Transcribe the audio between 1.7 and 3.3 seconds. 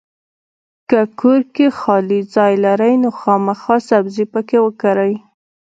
خالي ځای لرئ نو